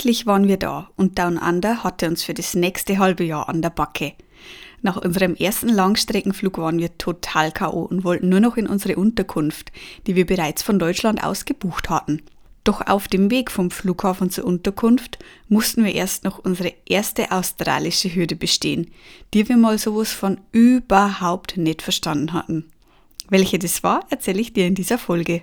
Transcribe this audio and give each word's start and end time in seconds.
Endlich 0.00 0.24
waren 0.24 0.48
wir 0.48 0.56
da 0.56 0.88
und 0.96 1.18
Down 1.18 1.36
Under 1.36 1.84
hatte 1.84 2.08
uns 2.08 2.22
für 2.22 2.32
das 2.32 2.54
nächste 2.54 2.96
halbe 2.96 3.22
Jahr 3.22 3.50
an 3.50 3.60
der 3.60 3.68
Backe. 3.68 4.14
Nach 4.80 4.96
unserem 4.96 5.34
ersten 5.34 5.68
Langstreckenflug 5.68 6.56
waren 6.56 6.78
wir 6.78 6.96
total 6.96 7.52
K.O. 7.52 7.82
und 7.82 8.02
wollten 8.02 8.30
nur 8.30 8.40
noch 8.40 8.56
in 8.56 8.66
unsere 8.66 8.96
Unterkunft, 8.96 9.72
die 10.06 10.16
wir 10.16 10.24
bereits 10.24 10.62
von 10.62 10.78
Deutschland 10.78 11.22
aus 11.22 11.44
gebucht 11.44 11.90
hatten. 11.90 12.22
Doch 12.64 12.86
auf 12.86 13.08
dem 13.08 13.30
Weg 13.30 13.50
vom 13.50 13.70
Flughafen 13.70 14.30
zur 14.30 14.46
Unterkunft 14.46 15.18
mussten 15.50 15.84
wir 15.84 15.94
erst 15.94 16.24
noch 16.24 16.38
unsere 16.38 16.72
erste 16.86 17.30
australische 17.30 18.08
Hürde 18.14 18.36
bestehen, 18.36 18.90
die 19.34 19.50
wir 19.50 19.58
mal 19.58 19.76
sowas 19.76 20.10
von 20.12 20.40
überhaupt 20.50 21.58
nicht 21.58 21.82
verstanden 21.82 22.32
hatten. 22.32 22.70
Welche 23.28 23.58
das 23.58 23.82
war, 23.82 24.06
erzähle 24.08 24.40
ich 24.40 24.54
dir 24.54 24.66
in 24.66 24.74
dieser 24.74 24.96
Folge. 24.96 25.42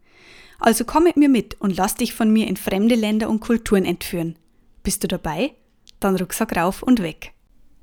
Also 0.61 0.85
komm 0.85 1.05
mit 1.05 1.17
mir 1.17 1.27
mit 1.27 1.59
und 1.59 1.75
lass 1.75 1.95
dich 1.95 2.13
von 2.13 2.31
mir 2.31 2.45
in 2.47 2.55
fremde 2.55 2.93
Länder 2.93 3.31
und 3.31 3.39
Kulturen 3.39 3.83
entführen. 3.83 4.37
Bist 4.83 5.03
du 5.03 5.07
dabei? 5.07 5.55
Dann 5.99 6.15
Rucksack 6.15 6.55
rauf 6.55 6.83
und 6.83 7.01
weg. 7.01 7.33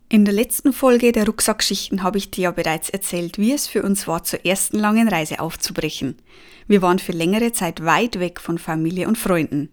In 0.09 0.25
der 0.25 0.33
letzten 0.33 0.73
Folge 0.73 1.11
der 1.11 1.27
Rucksackschichten 1.27 2.05
habe 2.05 2.19
ich 2.19 2.31
dir 2.31 2.43
ja 2.43 2.51
bereits 2.53 2.89
erzählt, 2.89 3.37
wie 3.37 3.53
es 3.53 3.67
für 3.67 3.83
uns 3.83 4.07
war, 4.07 4.23
zur 4.23 4.47
ersten 4.47 4.79
langen 4.79 5.09
Reise 5.09 5.41
aufzubrechen. 5.41 6.19
Wir 6.69 6.81
waren 6.81 7.01
für 7.01 7.11
längere 7.11 7.51
Zeit 7.51 7.85
weit 7.85 8.21
weg 8.21 8.41
von 8.41 8.59
Familie 8.59 9.09
und 9.09 9.19
Freunden. 9.19 9.71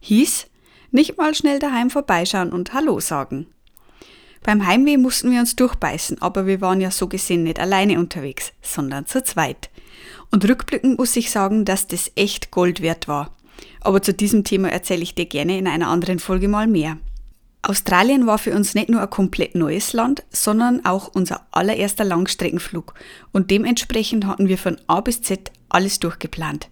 Hieß, 0.00 0.46
nicht 0.90 1.18
mal 1.18 1.34
schnell 1.34 1.58
daheim 1.58 1.90
vorbeischauen 1.90 2.50
und 2.50 2.72
Hallo 2.72 2.98
sagen. 2.98 3.46
Beim 4.42 4.66
Heimweh 4.66 4.96
mussten 4.96 5.30
wir 5.30 5.40
uns 5.40 5.54
durchbeißen, 5.54 6.22
aber 6.22 6.46
wir 6.46 6.62
waren 6.62 6.80
ja 6.80 6.90
so 6.90 7.08
gesehen 7.08 7.42
nicht 7.42 7.60
alleine 7.60 7.98
unterwegs, 7.98 8.52
sondern 8.62 9.04
zu 9.04 9.22
zweit. 9.22 9.68
Und 10.30 10.48
rückblickend 10.48 10.98
muss 10.98 11.16
ich 11.16 11.30
sagen, 11.30 11.64
dass 11.64 11.86
das 11.86 12.12
echt 12.14 12.50
Gold 12.50 12.80
wert 12.82 13.08
war. 13.08 13.34
Aber 13.80 14.02
zu 14.02 14.12
diesem 14.12 14.44
Thema 14.44 14.70
erzähle 14.70 15.02
ich 15.02 15.14
dir 15.14 15.26
gerne 15.26 15.58
in 15.58 15.66
einer 15.66 15.88
anderen 15.88 16.18
Folge 16.18 16.48
mal 16.48 16.66
mehr. 16.66 16.98
Australien 17.62 18.26
war 18.26 18.38
für 18.38 18.54
uns 18.54 18.74
nicht 18.74 18.88
nur 18.88 19.00
ein 19.00 19.10
komplett 19.10 19.54
neues 19.54 19.92
Land, 19.92 20.22
sondern 20.30 20.84
auch 20.84 21.08
unser 21.12 21.46
allererster 21.50 22.04
Langstreckenflug 22.04 22.94
und 23.32 23.50
dementsprechend 23.50 24.26
hatten 24.26 24.48
wir 24.48 24.58
von 24.58 24.78
A 24.86 25.00
bis 25.00 25.22
Z 25.22 25.50
alles 25.68 25.98
durchgeplant. 25.98 26.68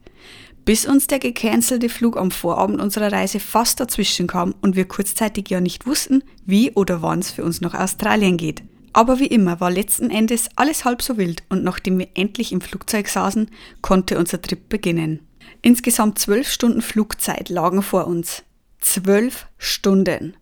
Bis 0.64 0.86
uns 0.86 1.06
der 1.06 1.18
gecancelte 1.18 1.88
Flug 1.88 2.16
am 2.16 2.30
Vorabend 2.30 2.80
unserer 2.80 3.12
Reise 3.12 3.40
fast 3.40 3.78
dazwischen 3.78 4.26
kam 4.26 4.54
und 4.62 4.74
wir 4.74 4.86
kurzzeitig 4.86 5.50
ja 5.50 5.60
nicht 5.60 5.86
wussten, 5.86 6.24
wie 6.44 6.72
oder 6.72 7.02
wann 7.02 7.18
es 7.18 7.30
für 7.30 7.44
uns 7.44 7.60
nach 7.60 7.74
Australien 7.74 8.36
geht. 8.36 8.62
Aber 8.96 9.18
wie 9.18 9.26
immer 9.26 9.60
war 9.60 9.70
letzten 9.70 10.08
Endes 10.08 10.48
alles 10.56 10.86
halb 10.86 11.02
so 11.02 11.18
wild 11.18 11.42
und 11.50 11.62
nachdem 11.62 11.98
wir 11.98 12.08
endlich 12.14 12.50
im 12.50 12.62
Flugzeug 12.62 13.08
saßen, 13.08 13.50
konnte 13.82 14.18
unser 14.18 14.40
Trip 14.40 14.70
beginnen. 14.70 15.20
Insgesamt 15.60 16.18
zwölf 16.18 16.50
Stunden 16.50 16.80
Flugzeit 16.80 17.50
lagen 17.50 17.82
vor 17.82 18.06
uns. 18.06 18.42
Zwölf 18.80 19.48
Stunden. 19.58 20.34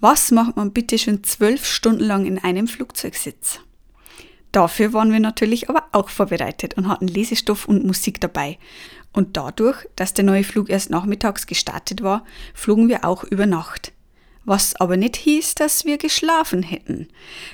Was 0.00 0.32
macht 0.32 0.56
man 0.56 0.72
bitte 0.72 0.98
schon 0.98 1.22
zwölf 1.22 1.64
Stunden 1.64 2.02
lang 2.02 2.26
in 2.26 2.42
einem 2.42 2.66
Flugzeugsitz? 2.66 3.60
Dafür 4.50 4.92
waren 4.92 5.12
wir 5.12 5.20
natürlich 5.20 5.70
aber 5.70 5.84
auch 5.92 6.08
vorbereitet 6.08 6.74
und 6.74 6.88
hatten 6.88 7.06
Lesestoff 7.06 7.68
und 7.68 7.84
Musik 7.84 8.20
dabei. 8.20 8.58
Und 9.12 9.36
dadurch, 9.36 9.86
dass 9.94 10.12
der 10.12 10.24
neue 10.24 10.42
Flug 10.42 10.70
erst 10.70 10.90
nachmittags 10.90 11.46
gestartet 11.46 12.02
war, 12.02 12.24
flogen 12.52 12.88
wir 12.88 13.04
auch 13.04 13.22
über 13.22 13.46
Nacht 13.46 13.92
was 14.46 14.76
aber 14.76 14.96
nicht 14.96 15.16
hieß, 15.16 15.56
dass 15.56 15.84
wir 15.84 15.98
geschlafen 15.98 16.62
hätten. 16.62 17.08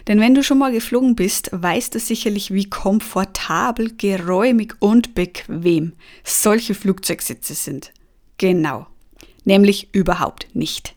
Denn 0.07 0.21
wenn 0.21 0.35
du 0.35 0.45
schon 0.45 0.59
mal 0.59 0.71
geflogen 0.71 1.17
bist, 1.17 1.51
weißt 1.53 1.95
du 1.95 1.99
sicherlich, 1.99 2.53
wie 2.53 2.69
komfortabel, 2.69 3.95
geräumig 3.97 4.75
und 4.79 5.15
bequem 5.15 5.95
solche 6.23 6.75
Flugzeugsitze 6.75 7.55
sind. 7.55 7.93
Genau. 8.39 8.87
Nämlich 9.45 9.89
überhaupt 9.93 10.55
nicht. 10.55 10.95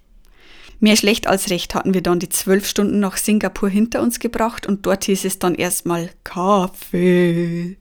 Mehr 0.79 0.97
schlecht 0.97 1.27
als 1.27 1.49
recht 1.49 1.73
hatten 1.73 1.93
wir 1.93 2.01
dann 2.01 2.19
die 2.19 2.29
zwölf 2.29 2.67
Stunden 2.67 2.99
nach 2.99 3.17
Singapur 3.17 3.69
hinter 3.69 4.01
uns 4.01 4.19
gebracht 4.19 4.67
und 4.67 4.85
dort 4.85 5.05
hieß 5.05 5.25
es 5.25 5.39
dann 5.39 5.55
erstmal 5.55 6.09
Kaffee. 6.23 7.77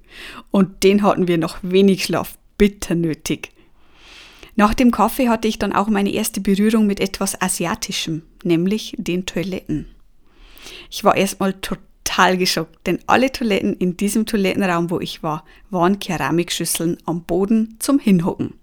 Und 0.51 0.85
den 0.85 1.03
hatten 1.03 1.27
wir 1.27 1.37
noch 1.37 1.59
wenig 1.63 2.05
Schlaf 2.05 2.39
bitter 2.57 2.95
nötig. 2.95 3.54
Nach 4.57 4.75
dem 4.75 4.91
Kaffee 4.91 5.29
hatte 5.29 5.49
ich 5.49 5.59
dann 5.59 5.73
auch 5.73 5.89
meine 5.89 6.13
erste 6.13 6.41
Berührung 6.41 6.87
mit 6.87 7.01
etwas 7.01 7.41
Asiatischem, 7.41 8.23
nämlich 8.45 8.95
den 8.99 9.27
Toiletten. 9.27 9.89
Ich 10.91 11.03
war 11.03 11.17
erstmal 11.17 11.55
total 11.55 12.39
geschockt, 12.39 12.87
denn 12.87 13.01
alle 13.07 13.33
Toiletten 13.33 13.75
in 13.75 13.97
diesem 13.97 14.27
Toilettenraum, 14.27 14.91
wo 14.91 15.01
ich 15.01 15.23
war, 15.23 15.45
waren 15.71 15.99
Keramikschüsseln 15.99 16.99
am 17.05 17.25
Boden 17.25 17.77
zum 17.81 17.99
Hinhocken. 17.99 18.55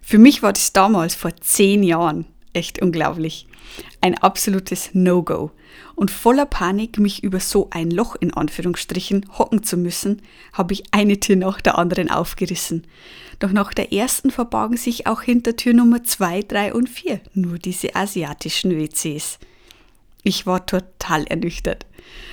Für 0.00 0.18
mich 0.18 0.42
war 0.42 0.52
das 0.52 0.72
damals 0.72 1.14
vor 1.14 1.36
zehn 1.36 1.82
Jahren 1.82 2.26
echt 2.54 2.80
unglaublich. 2.80 3.46
Ein 4.00 4.16
absolutes 4.16 4.90
No-Go. 4.92 5.50
Und 5.94 6.10
voller 6.10 6.46
Panik, 6.46 6.98
mich 6.98 7.22
über 7.22 7.40
so 7.40 7.68
ein 7.70 7.90
Loch 7.90 8.16
in 8.16 8.32
Anführungsstrichen 8.32 9.26
hocken 9.38 9.62
zu 9.62 9.76
müssen, 9.76 10.22
habe 10.52 10.72
ich 10.72 10.84
eine 10.92 11.20
Tür 11.20 11.36
nach 11.36 11.60
der 11.60 11.78
anderen 11.78 12.10
aufgerissen. 12.10 12.86
Doch 13.38 13.52
nach 13.52 13.74
der 13.74 13.92
ersten 13.92 14.30
verbargen 14.30 14.76
sich 14.76 15.06
auch 15.06 15.22
hinter 15.22 15.56
Tür 15.56 15.74
Nummer 15.74 16.04
2, 16.04 16.42
3 16.42 16.74
und 16.74 16.88
4 16.88 17.20
nur 17.34 17.58
diese 17.58 17.94
asiatischen 17.96 18.70
WCs. 18.76 19.38
Ich 20.22 20.46
war 20.46 20.64
total 20.64 21.24
ernüchtert 21.24 21.86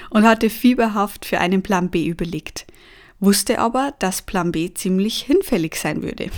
und 0.09 0.25
hatte 0.25 0.49
fieberhaft 0.49 1.25
für 1.25 1.39
einen 1.39 1.61
Plan 1.61 1.89
B 1.89 2.05
überlegt, 2.05 2.65
wusste 3.19 3.59
aber, 3.59 3.93
dass 3.99 4.21
Plan 4.21 4.51
B 4.51 4.73
ziemlich 4.73 5.21
hinfällig 5.23 5.75
sein 5.75 6.01
würde. 6.01 6.29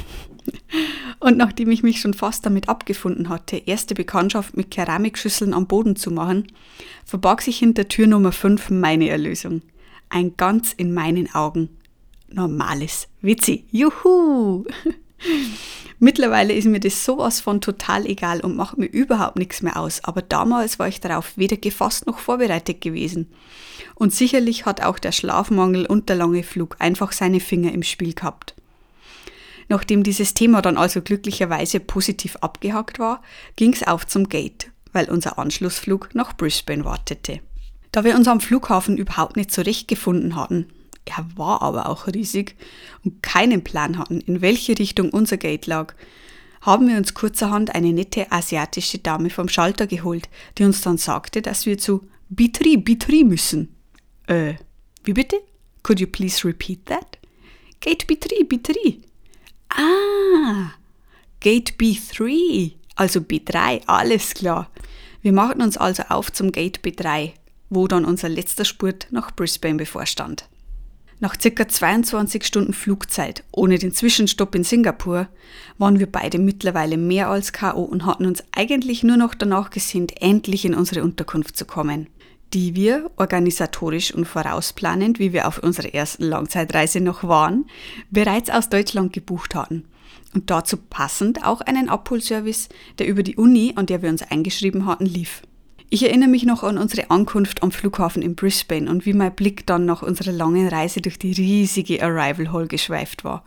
Und 1.23 1.37
nachdem 1.37 1.71
ich 1.71 1.83
mich 1.83 2.01
schon 2.01 2.13
fast 2.13 2.45
damit 2.45 2.67
abgefunden 2.67 3.29
hatte, 3.29 3.55
erste 3.55 3.95
Bekanntschaft 3.95 4.57
mit 4.57 4.71
Keramikschüsseln 4.71 5.53
am 5.53 5.67
Boden 5.67 5.95
zu 5.95 6.11
machen, 6.11 6.51
verbarg 7.05 7.41
sich 7.41 7.59
hinter 7.59 7.87
Tür 7.87 8.07
Nummer 8.07 8.33
5 8.33 8.71
meine 8.71 9.07
Erlösung. 9.07 9.61
Ein 10.09 10.35
ganz 10.35 10.73
in 10.73 10.93
meinen 10.93 11.33
Augen 11.33 11.69
normales 12.27 13.07
WC. 13.21 13.63
Juhu! 13.71 14.65
Mittlerweile 15.99 16.51
ist 16.51 16.65
mir 16.65 16.81
das 16.81 17.05
sowas 17.05 17.39
von 17.39 17.61
total 17.61 18.05
egal 18.05 18.41
und 18.41 18.57
macht 18.57 18.77
mir 18.77 18.87
überhaupt 18.87 19.37
nichts 19.37 19.61
mehr 19.61 19.77
aus, 19.77 20.03
aber 20.03 20.21
damals 20.21 20.77
war 20.77 20.89
ich 20.89 20.99
darauf 20.99 21.37
weder 21.37 21.55
gefasst 21.55 22.05
noch 22.05 22.19
vorbereitet 22.19 22.81
gewesen. 22.81 23.31
Und 23.95 24.13
sicherlich 24.13 24.65
hat 24.65 24.81
auch 24.81 24.99
der 24.99 25.13
Schlafmangel 25.13 25.85
und 25.85 26.09
der 26.09 26.17
lange 26.17 26.43
Flug 26.43 26.75
einfach 26.79 27.13
seine 27.13 27.39
Finger 27.39 27.71
im 27.71 27.83
Spiel 27.83 28.13
gehabt. 28.13 28.55
Nachdem 29.69 30.03
dieses 30.03 30.33
Thema 30.33 30.61
dann 30.61 30.77
also 30.77 31.01
glücklicherweise 31.01 31.79
positiv 31.79 32.35
abgehakt 32.37 32.99
war, 32.99 33.21
ging 33.55 33.73
es 33.73 33.83
auf 33.83 34.07
zum 34.07 34.29
Gate, 34.29 34.71
weil 34.91 35.09
unser 35.09 35.37
Anschlussflug 35.39 36.09
nach 36.13 36.35
Brisbane 36.35 36.85
wartete. 36.85 37.39
Da 37.91 38.03
wir 38.03 38.15
uns 38.15 38.27
am 38.27 38.39
Flughafen 38.41 38.97
überhaupt 38.97 39.37
nicht 39.37 39.51
zurechtgefunden 39.51 40.35
hatten, 40.35 40.67
er 41.05 41.25
war 41.35 41.61
aber 41.61 41.89
auch 41.89 42.07
riesig 42.07 42.55
und 43.03 43.21
keinen 43.21 43.63
Plan 43.63 43.97
hatten, 43.97 44.21
in 44.21 44.41
welche 44.41 44.77
Richtung 44.79 45.09
unser 45.09 45.37
Gate 45.37 45.67
lag, 45.67 45.93
haben 46.61 46.87
wir 46.87 46.95
uns 46.95 47.13
kurzerhand 47.13 47.75
eine 47.75 47.91
nette 47.91 48.31
asiatische 48.31 48.99
Dame 48.99 49.29
vom 49.29 49.49
Schalter 49.49 49.85
geholt, 49.85 50.29
die 50.57 50.63
uns 50.63 50.81
dann 50.81 50.97
sagte, 50.97 51.41
dass 51.41 51.65
wir 51.65 51.77
zu 51.77 52.07
Bitri 52.29 52.77
Bitri 52.77 53.25
müssen. 53.25 53.75
Äh, 54.27 54.53
wie 55.03 55.13
bitte? 55.13 55.41
Could 55.83 55.99
you 55.99 56.07
please 56.07 56.47
repeat 56.47 56.85
that? 56.85 57.19
Gate 57.81 58.07
Bitri 58.07 58.45
Bitri. 58.45 59.01
Ah, 59.75 60.71
Gate 61.39 61.73
B3, 61.77 62.73
also 62.95 63.19
B3, 63.19 63.81
alles 63.87 64.33
klar. 64.33 64.69
Wir 65.21 65.33
machten 65.33 65.61
uns 65.61 65.77
also 65.77 66.03
auf 66.09 66.31
zum 66.31 66.51
Gate 66.51 66.79
B3, 66.83 67.31
wo 67.69 67.87
dann 67.87 68.05
unser 68.05 68.29
letzter 68.29 68.65
Spurt 68.65 69.07
nach 69.11 69.31
Brisbane 69.31 69.77
bevorstand. 69.77 70.47
Nach 71.19 71.39
circa 71.39 71.67
22 71.67 72.43
Stunden 72.45 72.73
Flugzeit 72.73 73.45
ohne 73.51 73.77
den 73.77 73.93
Zwischenstopp 73.93 74.55
in 74.55 74.65
Singapur 74.65 75.29
waren 75.77 75.99
wir 75.99 76.11
beide 76.11 76.37
mittlerweile 76.37 76.97
mehr 76.97 77.29
als 77.29 77.53
KO 77.53 77.83
und 77.83 78.05
hatten 78.05 78.25
uns 78.25 78.43
eigentlich 78.51 79.03
nur 79.03 79.15
noch 79.15 79.33
danach 79.33 79.69
gesehnt, 79.69 80.21
endlich 80.21 80.65
in 80.65 80.75
unsere 80.75 81.01
Unterkunft 81.01 81.55
zu 81.55 81.63
kommen. 81.65 82.07
Die 82.53 82.75
wir 82.75 83.09
organisatorisch 83.17 84.13
und 84.13 84.25
vorausplanend, 84.25 85.19
wie 85.19 85.33
wir 85.33 85.47
auf 85.47 85.57
unserer 85.57 85.93
ersten 85.93 86.23
Langzeitreise 86.23 87.01
noch 87.01 87.23
waren, 87.23 87.65
bereits 88.11 88.49
aus 88.49 88.69
Deutschland 88.69 89.11
gebucht 89.13 89.55
hatten. 89.55 89.85
Und 90.33 90.49
dazu 90.49 90.77
passend 90.77 91.45
auch 91.45 91.61
einen 91.61 91.89
Abholservice, 91.89 92.69
der 92.99 93.07
über 93.07 93.23
die 93.23 93.35
Uni, 93.35 93.73
an 93.75 93.85
der 93.85 94.01
wir 94.01 94.09
uns 94.09 94.23
eingeschrieben 94.23 94.85
hatten, 94.85 95.05
lief. 95.05 95.41
Ich 95.93 96.01
erinnere 96.01 96.27
mich 96.27 96.43
noch 96.43 96.63
an 96.63 96.79
unsere 96.79 97.11
Ankunft 97.11 97.61
am 97.61 97.71
Flughafen 97.71 98.23
in 98.23 98.33
Brisbane 98.33 98.89
und 98.89 99.05
wie 99.05 99.13
mein 99.13 99.35
Blick 99.35 99.67
dann 99.67 99.85
nach 99.85 100.01
unserer 100.01 100.31
langen 100.31 100.67
Reise 100.67 101.01
durch 101.01 101.19
die 101.19 101.33
riesige 101.33 102.01
Arrival 102.01 102.51
Hall 102.51 102.67
geschweift 102.67 103.23
war 103.23 103.45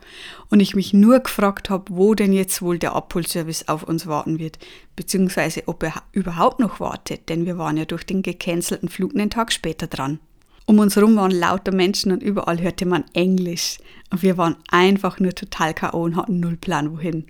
und 0.49 0.61
ich 0.61 0.73
mich 0.73 0.93
nur 0.93 1.19
gefragt 1.19 1.69
habe, 1.69 1.83
wo 1.89 2.15
denn 2.15 2.31
jetzt 2.31 2.61
wohl 2.61 2.79
der 2.79 2.93
Abholservice 2.93 3.67
auf 3.67 3.83
uns 3.83 4.07
warten 4.07 4.39
wird, 4.39 4.59
beziehungsweise 4.95 5.63
ob 5.65 5.83
er 5.83 5.95
überhaupt 6.13 6.59
noch 6.61 6.79
wartet, 6.79 7.27
denn 7.27 7.45
wir 7.45 7.57
waren 7.57 7.75
ja 7.75 7.83
durch 7.83 8.05
den 8.05 8.21
gecancelten 8.21 8.87
Flug 8.87 9.13
einen 9.13 9.29
Tag 9.29 9.51
später 9.51 9.87
dran. 9.87 10.19
Um 10.65 10.79
uns 10.79 10.95
herum 10.95 11.17
waren 11.17 11.31
lauter 11.31 11.73
Menschen 11.73 12.13
und 12.13 12.23
überall 12.23 12.61
hörte 12.61 12.85
man 12.85 13.03
Englisch 13.11 13.77
und 14.09 14.23
wir 14.23 14.37
waren 14.37 14.55
einfach 14.69 15.19
nur 15.19 15.35
total 15.35 15.73
K.O. 15.73 16.01
und 16.01 16.15
hatten 16.15 16.39
null 16.39 16.55
Plan 16.55 16.93
wohin. 16.93 17.25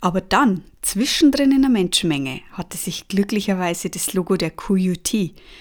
Aber 0.00 0.20
dann, 0.20 0.62
zwischendrin 0.80 1.50
in 1.50 1.62
der 1.62 1.70
Menschenmenge, 1.70 2.40
hatte 2.52 2.76
sich 2.76 3.08
glücklicherweise 3.08 3.90
das 3.90 4.14
Logo 4.14 4.36
der 4.36 4.50
QUT, 4.50 5.12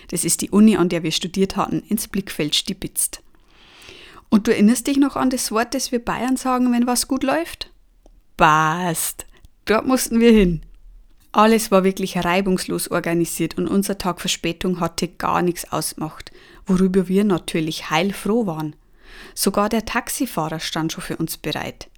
das 0.09 0.23
ist 0.23 0.41
die 0.41 0.51
Uni, 0.51 0.77
an 0.77 0.89
der 0.89 1.01
wir 1.01 1.11
studiert 1.11 1.55
hatten, 1.55 1.81
ins 1.89 2.07
Blickfeld 2.07 2.55
stibitzt. 2.55 3.23
Und 4.29 4.47
du 4.47 4.51
erinnerst 4.51 4.87
dich 4.87 4.97
noch 4.97 5.15
an 5.15 5.29
das 5.29 5.51
Wort, 5.51 5.73
das 5.73 5.91
wir 5.91 6.03
Bayern 6.03 6.37
sagen, 6.37 6.71
wenn 6.71 6.85
was 6.85 7.07
gut 7.07 7.23
läuft? 7.23 7.71
Passt. 8.35 9.25
Dort 9.65 9.87
mussten 9.87 10.19
wir 10.19 10.31
hin. 10.31 10.61
Alles 11.31 11.71
war 11.71 11.83
wirklich 11.83 12.17
reibungslos 12.17 12.89
organisiert 12.89 13.57
und 13.57 13.67
unser 13.67 13.97
Tag 13.97 14.21
Verspätung 14.21 14.79
hatte 14.79 15.07
gar 15.07 15.41
nichts 15.41 15.71
ausgemacht, 15.71 16.31
worüber 16.65 17.07
wir 17.07 17.23
natürlich 17.23 17.89
heilfroh 17.89 18.45
waren. 18.45 18.75
Sogar 19.33 19.69
der 19.69 19.85
Taxifahrer 19.85 20.59
stand 20.59 20.93
schon 20.93 21.03
für 21.03 21.17
uns 21.17 21.37
bereit. 21.37 21.89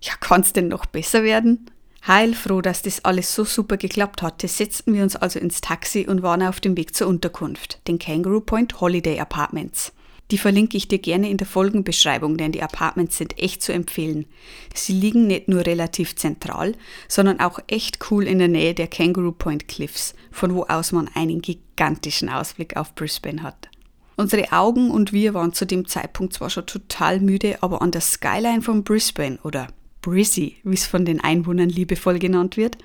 Ja, 0.00 0.14
kann's 0.20 0.52
denn 0.52 0.68
noch 0.68 0.86
besser 0.86 1.22
werden? 1.22 1.70
Heilfroh, 2.06 2.62
dass 2.62 2.82
das 2.82 3.04
alles 3.04 3.32
so 3.32 3.44
super 3.44 3.76
geklappt 3.76 4.22
hatte, 4.22 4.48
setzten 4.48 4.92
wir 4.92 5.04
uns 5.04 5.14
also 5.14 5.38
ins 5.38 5.60
Taxi 5.60 6.06
und 6.08 6.22
waren 6.22 6.42
auf 6.42 6.60
dem 6.60 6.76
Weg 6.76 6.96
zur 6.96 7.06
Unterkunft, 7.06 7.80
den 7.86 8.00
Kangaroo 8.00 8.40
Point 8.40 8.80
Holiday 8.80 9.20
Apartments. 9.20 9.92
Die 10.32 10.38
verlinke 10.38 10.76
ich 10.76 10.88
dir 10.88 10.98
gerne 10.98 11.30
in 11.30 11.36
der 11.36 11.46
Folgenbeschreibung, 11.46 12.38
denn 12.38 12.50
die 12.50 12.62
Apartments 12.62 13.18
sind 13.18 13.38
echt 13.38 13.62
zu 13.62 13.72
empfehlen. 13.72 14.26
Sie 14.74 14.94
liegen 14.94 15.28
nicht 15.28 15.46
nur 15.46 15.64
relativ 15.64 16.16
zentral, 16.16 16.74
sondern 17.06 17.38
auch 17.38 17.60
echt 17.68 18.10
cool 18.10 18.26
in 18.26 18.38
der 18.38 18.48
Nähe 18.48 18.74
der 18.74 18.88
Kangaroo 18.88 19.32
Point 19.32 19.68
Cliffs, 19.68 20.14
von 20.32 20.54
wo 20.54 20.64
aus 20.64 20.90
man 20.90 21.08
einen 21.14 21.40
gigantischen 21.40 22.28
Ausblick 22.28 22.76
auf 22.76 22.94
Brisbane 22.96 23.44
hat. 23.44 23.68
Unsere 24.16 24.50
Augen 24.52 24.90
und 24.90 25.12
wir 25.12 25.34
waren 25.34 25.52
zu 25.52 25.66
dem 25.66 25.86
Zeitpunkt 25.86 26.32
zwar 26.32 26.50
schon 26.50 26.66
total 26.66 27.20
müde, 27.20 27.62
aber 27.62 27.80
an 27.80 27.92
der 27.92 28.00
Skyline 28.00 28.62
von 28.62 28.82
Brisbane 28.82 29.38
oder 29.44 29.68
Brizzy, 30.02 30.56
wie 30.64 30.74
es 30.74 30.86
von 30.86 31.04
den 31.04 31.20
Einwohnern 31.20 31.68
liebevoll 31.68 32.18
genannt 32.18 32.56
wird, 32.56 32.76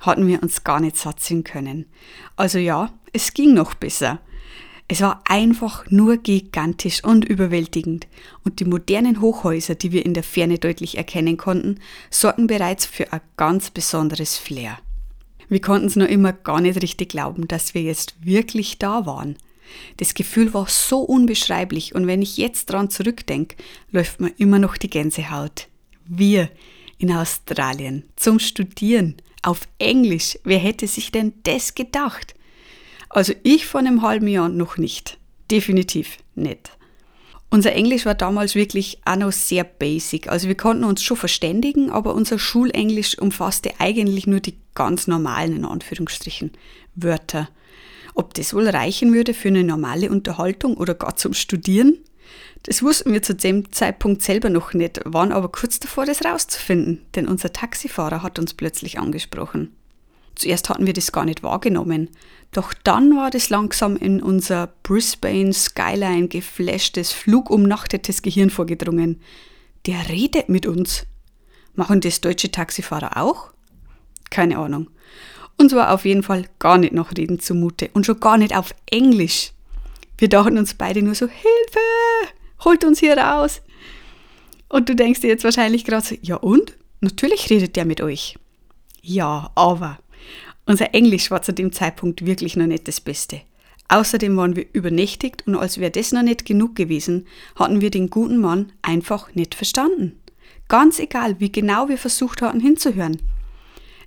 hatten 0.00 0.26
wir 0.26 0.42
uns 0.42 0.64
gar 0.64 0.80
nicht 0.80 0.96
satt 0.96 1.20
sehen 1.20 1.44
können. 1.44 1.86
Also 2.34 2.58
ja, 2.58 2.92
es 3.12 3.34
ging 3.34 3.54
noch 3.54 3.74
besser. 3.74 4.20
Es 4.88 5.00
war 5.00 5.22
einfach 5.24 5.90
nur 5.90 6.16
gigantisch 6.18 7.02
und 7.02 7.24
überwältigend 7.24 8.06
und 8.44 8.60
die 8.60 8.64
modernen 8.64 9.20
Hochhäuser, 9.20 9.74
die 9.74 9.90
wir 9.90 10.06
in 10.06 10.14
der 10.14 10.22
Ferne 10.22 10.58
deutlich 10.58 10.96
erkennen 10.96 11.36
konnten, 11.36 11.80
sorgten 12.08 12.46
bereits 12.46 12.86
für 12.86 13.12
ein 13.12 13.20
ganz 13.36 13.70
besonderes 13.70 14.36
Flair. 14.36 14.78
Wir 15.48 15.60
konnten 15.60 15.86
es 15.86 15.96
noch 15.96 16.06
immer 16.06 16.32
gar 16.32 16.60
nicht 16.60 16.82
richtig 16.82 17.08
glauben, 17.08 17.48
dass 17.48 17.74
wir 17.74 17.82
jetzt 17.82 18.14
wirklich 18.24 18.78
da 18.78 19.06
waren. 19.06 19.36
Das 19.96 20.14
Gefühl 20.14 20.54
war 20.54 20.68
so 20.68 21.00
unbeschreiblich 21.00 21.94
und 21.94 22.06
wenn 22.06 22.22
ich 22.22 22.36
jetzt 22.36 22.66
dran 22.66 22.88
zurückdenke, 22.88 23.56
läuft 23.90 24.20
mir 24.20 24.32
immer 24.38 24.60
noch 24.60 24.76
die 24.76 24.90
Gänsehaut. 24.90 25.68
Wir 26.08 26.50
in 26.98 27.12
Australien 27.12 28.04
zum 28.16 28.38
Studieren 28.38 29.16
auf 29.42 29.68
Englisch. 29.78 30.38
Wer 30.44 30.58
hätte 30.58 30.86
sich 30.86 31.12
denn 31.12 31.34
das 31.44 31.74
gedacht? 31.74 32.34
Also 33.08 33.32
ich 33.42 33.66
vor 33.66 33.80
einem 33.80 34.02
halben 34.02 34.28
Jahr 34.28 34.48
noch 34.48 34.76
nicht. 34.76 35.18
Definitiv 35.50 36.18
nicht. 36.34 36.76
Unser 37.48 37.72
Englisch 37.72 38.04
war 38.04 38.14
damals 38.14 38.54
wirklich 38.54 38.98
auch 39.04 39.16
noch 39.16 39.32
sehr 39.32 39.62
basic. 39.62 40.28
Also 40.28 40.48
wir 40.48 40.56
konnten 40.56 40.84
uns 40.84 41.02
schon 41.02 41.16
verständigen, 41.16 41.90
aber 41.90 42.14
unser 42.14 42.38
Schulenglisch 42.38 43.18
umfasste 43.18 43.72
eigentlich 43.78 44.26
nur 44.26 44.40
die 44.40 44.56
ganz 44.74 45.06
normalen, 45.06 45.56
in 45.56 45.64
Anführungsstrichen, 45.64 46.50
Wörter. 46.96 47.48
Ob 48.14 48.34
das 48.34 48.52
wohl 48.52 48.68
reichen 48.68 49.14
würde 49.14 49.32
für 49.32 49.48
eine 49.48 49.62
normale 49.62 50.10
Unterhaltung 50.10 50.76
oder 50.76 50.94
gar 50.94 51.16
zum 51.16 51.34
Studieren? 51.34 51.98
Das 52.62 52.82
wussten 52.82 53.12
wir 53.12 53.22
zu 53.22 53.34
dem 53.34 53.72
Zeitpunkt 53.72 54.22
selber 54.22 54.50
noch 54.50 54.74
nicht, 54.74 55.00
waren 55.04 55.32
aber 55.32 55.48
kurz 55.48 55.78
davor, 55.78 56.06
das 56.06 56.24
rauszufinden, 56.24 57.02
denn 57.14 57.28
unser 57.28 57.52
Taxifahrer 57.52 58.22
hat 58.22 58.38
uns 58.38 58.54
plötzlich 58.54 58.98
angesprochen. 58.98 59.72
Zuerst 60.34 60.68
hatten 60.68 60.86
wir 60.86 60.92
das 60.92 61.12
gar 61.12 61.24
nicht 61.24 61.42
wahrgenommen, 61.42 62.10
doch 62.52 62.74
dann 62.74 63.16
war 63.16 63.30
das 63.30 63.48
langsam 63.48 63.96
in 63.96 64.22
unser 64.22 64.68
Brisbane 64.82 65.52
Skyline 65.52 66.28
geflashtes, 66.28 67.12
flugumnachtetes 67.12 68.22
Gehirn 68.22 68.50
vorgedrungen. 68.50 69.20
Der 69.86 70.08
redet 70.08 70.48
mit 70.48 70.66
uns. 70.66 71.06
Machen 71.74 72.00
das 72.00 72.20
deutsche 72.20 72.50
Taxifahrer 72.50 73.16
auch? 73.16 73.52
Keine 74.30 74.58
Ahnung. 74.58 74.90
Uns 75.58 75.74
war 75.74 75.92
auf 75.92 76.04
jeden 76.04 76.22
Fall 76.22 76.44
gar 76.58 76.76
nicht 76.76 76.92
nach 76.92 77.12
Reden 77.16 77.40
zumute 77.40 77.90
und 77.94 78.04
schon 78.04 78.20
gar 78.20 78.36
nicht 78.36 78.54
auf 78.54 78.74
Englisch. 78.90 79.52
Wir 80.18 80.28
dachten 80.28 80.58
uns 80.58 80.74
beide 80.74 81.02
nur 81.02 81.14
so, 81.14 81.26
Hilfe, 81.26 82.34
holt 82.64 82.84
uns 82.84 83.00
hier 83.00 83.18
raus. 83.18 83.60
Und 84.68 84.88
du 84.88 84.96
denkst 84.96 85.20
dir 85.20 85.28
jetzt 85.28 85.44
wahrscheinlich 85.44 85.84
gerade 85.84 86.06
so, 86.06 86.14
ja 86.22 86.36
und? 86.36 86.76
Natürlich 87.00 87.50
redet 87.50 87.76
der 87.76 87.84
mit 87.84 88.00
euch. 88.00 88.36
Ja, 89.02 89.50
aber 89.54 89.98
unser 90.64 90.94
Englisch 90.94 91.30
war 91.30 91.42
zu 91.42 91.52
dem 91.52 91.72
Zeitpunkt 91.72 92.26
wirklich 92.26 92.56
noch 92.56 92.66
nicht 92.66 92.88
das 92.88 93.00
Beste. 93.00 93.42
Außerdem 93.88 94.36
waren 94.36 94.56
wir 94.56 94.66
übernächtigt 94.72 95.46
und 95.46 95.54
als 95.54 95.78
wäre 95.78 95.92
das 95.92 96.10
noch 96.10 96.22
nicht 96.22 96.44
genug 96.44 96.74
gewesen, 96.74 97.26
hatten 97.54 97.80
wir 97.80 97.90
den 97.90 98.10
guten 98.10 98.38
Mann 98.38 98.72
einfach 98.82 99.32
nicht 99.34 99.54
verstanden. 99.54 100.20
Ganz 100.68 100.98
egal, 100.98 101.38
wie 101.38 101.52
genau 101.52 101.88
wir 101.88 101.98
versucht 101.98 102.42
hatten 102.42 102.58
hinzuhören. 102.58 103.22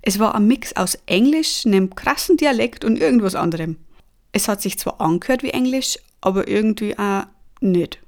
Es 0.02 0.18
war 0.18 0.34
ein 0.34 0.46
Mix 0.46 0.76
aus 0.76 0.98
Englisch, 1.06 1.64
einem 1.64 1.94
krassen 1.94 2.36
Dialekt 2.36 2.84
und 2.84 2.98
irgendwas 2.98 3.34
anderem. 3.34 3.76
Es 4.32 4.48
hat 4.48 4.62
sich 4.62 4.78
zwar 4.78 5.00
angehört 5.00 5.42
wie 5.42 5.50
Englisch, 5.50 5.98
aber 6.20 6.48
irgendwie 6.48 6.98
auch 6.98 7.24
nicht. 7.60 8.00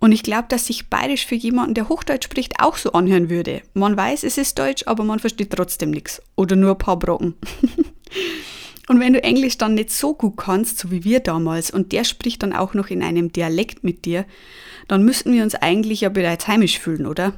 Und 0.00 0.12
ich 0.12 0.22
glaube, 0.22 0.46
dass 0.48 0.66
sich 0.66 0.88
Bayerisch 0.88 1.26
für 1.26 1.34
jemanden, 1.34 1.74
der 1.74 1.88
Hochdeutsch 1.88 2.24
spricht, 2.24 2.60
auch 2.60 2.76
so 2.76 2.92
anhören 2.92 3.30
würde. 3.30 3.62
Man 3.74 3.96
weiß, 3.96 4.22
es 4.22 4.38
ist 4.38 4.58
Deutsch, 4.58 4.84
aber 4.86 5.02
man 5.02 5.18
versteht 5.18 5.50
trotzdem 5.50 5.90
nichts. 5.90 6.22
Oder 6.36 6.54
nur 6.54 6.72
ein 6.72 6.78
paar 6.78 6.98
Brocken. 6.98 7.34
und 8.88 9.00
wenn 9.00 9.12
du 9.12 9.22
Englisch 9.22 9.58
dann 9.58 9.74
nicht 9.74 9.90
so 9.90 10.14
gut 10.14 10.36
kannst, 10.36 10.78
so 10.78 10.92
wie 10.92 11.02
wir 11.02 11.18
damals, 11.18 11.72
und 11.72 11.90
der 11.90 12.04
spricht 12.04 12.44
dann 12.44 12.52
auch 12.52 12.74
noch 12.74 12.90
in 12.90 13.02
einem 13.02 13.32
Dialekt 13.32 13.82
mit 13.82 14.04
dir, 14.04 14.24
dann 14.86 15.04
müssten 15.04 15.32
wir 15.32 15.42
uns 15.42 15.56
eigentlich 15.56 16.02
ja 16.02 16.10
bereits 16.10 16.46
heimisch 16.46 16.78
fühlen, 16.78 17.06
oder? 17.06 17.32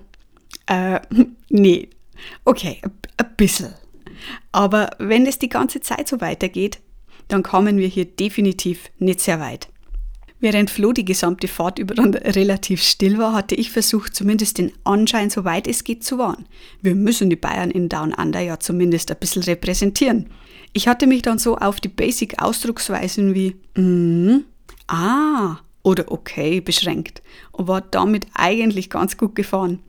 Äh, 0.66 1.00
nee. 1.48 1.88
Okay, 2.44 2.82
ein 3.16 3.36
bisschen. 3.38 3.72
Aber 4.52 4.90
wenn 4.98 5.24
es 5.24 5.38
die 5.38 5.48
ganze 5.48 5.80
Zeit 5.80 6.08
so 6.08 6.20
weitergeht, 6.20 6.80
dann 7.28 7.42
kamen 7.42 7.78
wir 7.78 7.88
hier 7.88 8.04
definitiv 8.04 8.90
nicht 8.98 9.20
sehr 9.20 9.40
weit. 9.40 9.68
Während 10.42 10.70
Flo 10.70 10.92
die 10.92 11.04
gesamte 11.04 11.48
Fahrt 11.48 11.78
über 11.78 11.94
dann 11.94 12.14
relativ 12.14 12.82
still 12.82 13.18
war, 13.18 13.34
hatte 13.34 13.54
ich 13.54 13.70
versucht, 13.70 14.14
zumindest 14.14 14.56
den 14.56 14.72
Anschein, 14.84 15.28
so 15.28 15.44
weit 15.44 15.66
es 15.66 15.84
geht, 15.84 16.02
zu 16.02 16.16
wahren. 16.16 16.46
Wir 16.80 16.94
müssen 16.94 17.28
die 17.28 17.36
Bayern 17.36 17.70
in 17.70 17.90
Down 17.90 18.14
Under 18.14 18.40
ja 18.40 18.58
zumindest 18.58 19.10
ein 19.10 19.18
bisschen 19.18 19.42
repräsentieren. 19.42 20.30
Ich 20.72 20.88
hatte 20.88 21.06
mich 21.06 21.20
dann 21.20 21.38
so 21.38 21.58
auf 21.58 21.78
die 21.80 21.88
Basic-Ausdrucksweisen 21.88 23.34
wie 23.34 23.56
mm, 23.78 24.44
ah 24.86 25.58
oder 25.82 26.10
okay 26.10 26.60
beschränkt 26.60 27.22
und 27.52 27.68
war 27.68 27.82
damit 27.82 28.26
eigentlich 28.34 28.88
ganz 28.88 29.18
gut 29.18 29.34
gefahren. 29.34 29.80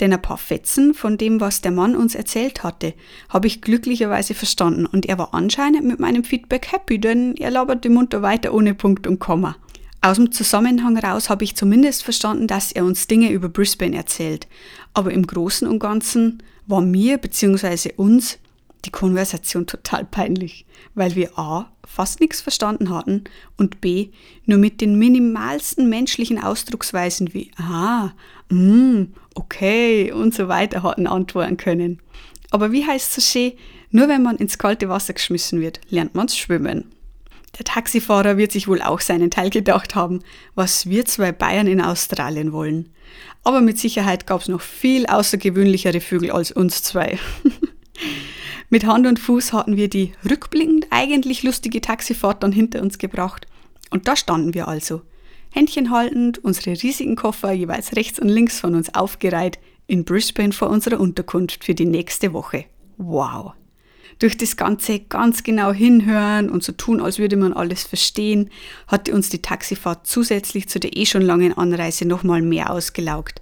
Denn 0.00 0.12
ein 0.12 0.22
paar 0.22 0.38
Fetzen 0.38 0.94
von 0.94 1.18
dem, 1.18 1.40
was 1.40 1.60
der 1.60 1.72
Mann 1.72 1.96
uns 1.96 2.14
erzählt 2.14 2.62
hatte, 2.62 2.94
habe 3.28 3.48
ich 3.48 3.60
glücklicherweise 3.60 4.34
verstanden 4.34 4.86
und 4.86 5.06
er 5.06 5.18
war 5.18 5.34
anscheinend 5.34 5.84
mit 5.84 5.98
meinem 5.98 6.22
Feedback 6.22 6.70
happy, 6.70 7.00
denn 7.00 7.34
er 7.36 7.50
laberte 7.50 7.90
munter 7.90 8.22
weiter 8.22 8.54
ohne 8.54 8.74
Punkt 8.74 9.06
und 9.06 9.18
Komma. 9.18 9.56
Aus 10.00 10.16
dem 10.16 10.30
Zusammenhang 10.30 10.96
raus 10.96 11.28
habe 11.28 11.42
ich 11.42 11.56
zumindest 11.56 12.04
verstanden, 12.04 12.46
dass 12.46 12.70
er 12.70 12.84
uns 12.84 13.08
Dinge 13.08 13.30
über 13.32 13.48
Brisbane 13.48 13.96
erzählt. 13.96 14.46
Aber 14.94 15.12
im 15.12 15.26
Großen 15.26 15.66
und 15.66 15.80
Ganzen 15.80 16.42
war 16.68 16.80
mir 16.80 17.18
bzw. 17.18 17.94
uns 17.96 18.38
die 18.84 18.90
Konversation 18.90 19.66
total 19.66 20.04
peinlich, 20.04 20.66
weil 20.94 21.14
wir 21.14 21.38
a. 21.38 21.70
fast 21.86 22.20
nichts 22.20 22.40
verstanden 22.40 22.90
hatten 22.90 23.24
und 23.56 23.80
b. 23.80 24.10
nur 24.46 24.58
mit 24.58 24.80
den 24.80 24.98
minimalsten 24.98 25.88
menschlichen 25.88 26.42
Ausdrucksweisen 26.42 27.34
wie 27.34 27.50
ah, 27.56 28.12
mm, 28.50 29.04
okay 29.34 30.12
und 30.12 30.34
so 30.34 30.48
weiter 30.48 30.82
hatten 30.82 31.06
antworten 31.06 31.56
können. 31.56 32.00
Aber 32.50 32.72
wie 32.72 32.86
heißt 32.86 33.14
so 33.14 33.20
schön, 33.20 33.52
nur 33.90 34.08
wenn 34.08 34.22
man 34.22 34.36
ins 34.36 34.58
kalte 34.58 34.88
Wasser 34.88 35.14
geschmissen 35.14 35.60
wird, 35.60 35.80
lernt 35.90 36.14
man 36.14 36.28
schwimmen. 36.28 36.92
Der 37.58 37.64
Taxifahrer 37.64 38.36
wird 38.36 38.52
sich 38.52 38.68
wohl 38.68 38.82
auch 38.82 39.00
seinen 39.00 39.30
Teil 39.30 39.50
gedacht 39.50 39.94
haben, 39.94 40.20
was 40.54 40.88
wir 40.88 41.04
zwei 41.06 41.32
Bayern 41.32 41.66
in 41.66 41.80
Australien 41.80 42.52
wollen. 42.52 42.90
Aber 43.42 43.60
mit 43.60 43.78
Sicherheit 43.78 44.26
gab 44.26 44.42
es 44.42 44.48
noch 44.48 44.60
viel 44.60 45.06
außergewöhnlichere 45.06 46.00
Vögel 46.00 46.30
als 46.30 46.52
uns 46.52 46.82
zwei. 46.82 47.18
mit 48.70 48.84
Hand 48.84 49.06
und 49.06 49.18
Fuß 49.18 49.52
hatten 49.52 49.76
wir 49.76 49.88
die 49.88 50.12
rückblickend 50.28 50.88
eigentlich 50.90 51.42
lustige 51.42 51.80
Taxifahrt 51.80 52.42
dann 52.42 52.52
hinter 52.52 52.82
uns 52.82 52.98
gebracht. 52.98 53.46
Und 53.90 54.08
da 54.08 54.16
standen 54.16 54.52
wir 54.54 54.68
also, 54.68 55.02
Händchen 55.50 55.90
haltend, 55.90 56.44
unsere 56.44 56.80
riesigen 56.82 57.16
Koffer 57.16 57.52
jeweils 57.52 57.96
rechts 57.96 58.18
und 58.18 58.28
links 58.28 58.60
von 58.60 58.74
uns 58.74 58.94
aufgereiht, 58.94 59.58
in 59.86 60.04
Brisbane 60.04 60.52
vor 60.52 60.68
unserer 60.68 61.00
Unterkunft 61.00 61.64
für 61.64 61.74
die 61.74 61.86
nächste 61.86 62.34
Woche. 62.34 62.66
Wow! 62.98 63.52
Durch 64.18 64.36
das 64.36 64.56
Ganze 64.56 64.98
ganz 64.98 65.44
genau 65.44 65.72
hinhören 65.72 66.50
und 66.50 66.62
so 66.62 66.72
tun, 66.72 67.00
als 67.00 67.18
würde 67.18 67.36
man 67.36 67.52
alles 67.52 67.84
verstehen, 67.84 68.50
hatte 68.88 69.14
uns 69.14 69.30
die 69.30 69.40
Taxifahrt 69.40 70.06
zusätzlich 70.06 70.68
zu 70.68 70.80
der 70.80 70.96
eh 70.96 71.06
schon 71.06 71.22
langen 71.22 71.56
Anreise 71.56 72.04
nochmal 72.04 72.42
mehr 72.42 72.70
ausgelaugt. 72.70 73.40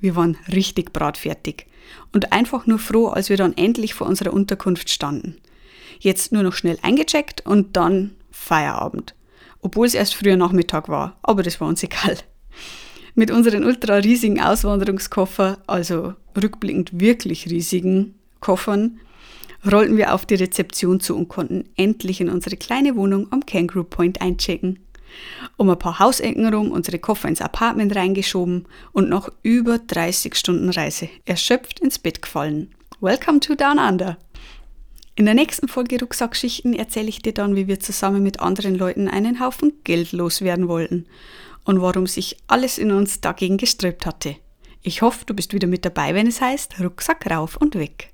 Wir 0.00 0.16
waren 0.16 0.36
richtig 0.50 0.92
bratfertig 0.92 1.66
und 2.12 2.32
einfach 2.32 2.66
nur 2.66 2.78
froh, 2.78 3.08
als 3.08 3.28
wir 3.28 3.36
dann 3.36 3.56
endlich 3.56 3.94
vor 3.94 4.06
unserer 4.06 4.32
Unterkunft 4.32 4.90
standen. 4.90 5.36
Jetzt 5.98 6.32
nur 6.32 6.42
noch 6.42 6.54
schnell 6.54 6.78
eingecheckt 6.82 7.46
und 7.46 7.76
dann 7.76 8.12
Feierabend. 8.30 9.14
Obwohl 9.60 9.86
es 9.86 9.94
erst 9.94 10.14
früher 10.14 10.36
Nachmittag 10.36 10.88
war, 10.88 11.18
aber 11.22 11.42
das 11.42 11.60
war 11.60 11.68
uns 11.68 11.82
egal. 11.82 12.18
Mit 13.14 13.30
unseren 13.30 13.64
ultra 13.64 13.94
riesigen 13.96 14.40
Auswanderungskoffer, 14.40 15.58
also 15.66 16.14
rückblickend 16.36 17.00
wirklich 17.00 17.48
riesigen 17.48 18.14
Koffern, 18.40 19.00
rollten 19.70 19.96
wir 19.96 20.12
auf 20.14 20.26
die 20.26 20.34
Rezeption 20.34 21.00
zu 21.00 21.16
und 21.16 21.28
konnten 21.28 21.64
endlich 21.76 22.20
in 22.20 22.28
unsere 22.28 22.56
kleine 22.56 22.96
Wohnung 22.96 23.28
am 23.30 23.46
Kangaroo 23.46 23.84
Point 23.84 24.20
einchecken. 24.20 24.80
Um 25.56 25.70
ein 25.70 25.78
paar 25.78 25.98
Hausecken 25.98 26.52
rum 26.52 26.70
unsere 26.70 26.98
Koffer 26.98 27.28
ins 27.28 27.40
Apartment 27.40 27.94
reingeschoben 27.94 28.66
und 28.92 29.08
nach 29.08 29.28
über 29.42 29.78
30 29.78 30.34
Stunden 30.34 30.70
Reise 30.70 31.08
erschöpft 31.24 31.80
ins 31.80 31.98
Bett 31.98 32.22
gefallen. 32.22 32.74
Welcome 33.00 33.40
to 33.40 33.54
Down 33.54 33.78
Under! 33.78 34.18
In 35.16 35.26
der 35.26 35.34
nächsten 35.34 35.68
Folge 35.68 36.00
Rucksackschichten 36.00 36.74
erzähle 36.74 37.08
ich 37.08 37.22
dir 37.22 37.32
dann, 37.32 37.54
wie 37.54 37.68
wir 37.68 37.78
zusammen 37.78 38.22
mit 38.22 38.40
anderen 38.40 38.74
Leuten 38.74 39.06
einen 39.06 39.38
Haufen 39.38 39.72
Geld 39.84 40.10
loswerden 40.10 40.66
wollten 40.66 41.06
und 41.64 41.80
warum 41.80 42.06
sich 42.06 42.36
alles 42.48 42.78
in 42.78 42.90
uns 42.90 43.20
dagegen 43.20 43.56
gesträubt 43.56 44.06
hatte. 44.06 44.36
Ich 44.82 45.02
hoffe, 45.02 45.24
du 45.24 45.34
bist 45.34 45.52
wieder 45.52 45.68
mit 45.68 45.84
dabei, 45.84 46.14
wenn 46.14 46.26
es 46.26 46.40
heißt 46.40 46.80
Rucksack 46.80 47.30
rauf 47.30 47.56
und 47.56 47.76
weg. 47.76 48.13